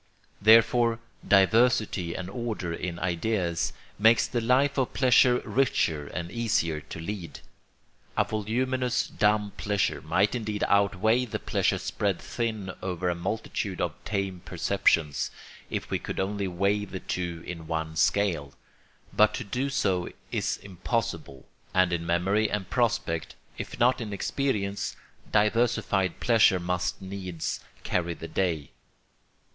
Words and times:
Therefore 0.41 0.97
diversity 1.27 2.15
and 2.15 2.27
order 2.27 2.73
in 2.73 2.97
ideas 2.97 3.71
makes 3.99 4.25
the 4.25 4.41
life 4.41 4.75
of 4.79 4.95
pleasure 4.95 5.41
richer 5.45 6.07
and 6.07 6.31
easier 6.31 6.81
to 6.81 6.99
lead. 6.99 7.41
A 8.17 8.23
voluminous 8.23 9.05
dumb 9.05 9.51
pleasure 9.57 10.01
might 10.01 10.33
indeed 10.33 10.63
outweigh 10.67 11.25
the 11.25 11.37
pleasure 11.37 11.77
spread 11.77 12.17
thin 12.19 12.71
over 12.81 13.09
a 13.09 13.13
multitude 13.13 13.79
of 13.79 13.93
tame 14.03 14.41
perceptions, 14.43 15.29
if 15.69 15.91
we 15.91 15.99
could 15.99 16.19
only 16.19 16.47
weigh 16.47 16.83
the 16.83 16.99
two 17.01 17.43
in 17.45 17.67
one 17.67 17.95
scale; 17.95 18.53
but 19.13 19.35
to 19.35 19.43
do 19.43 19.69
so 19.69 20.11
is 20.31 20.57
impossible, 20.63 21.45
and 21.75 21.93
in 21.93 22.07
memory 22.07 22.49
and 22.49 22.71
prospect, 22.71 23.35
if 23.59 23.77
not 23.79 24.01
in 24.01 24.13
experience, 24.13 24.95
diversified 25.31 26.19
pleasure 26.19 26.59
must 26.59 26.99
needs 27.03 27.59
carry 27.83 28.15
the 28.15 28.27
day. 28.27 28.71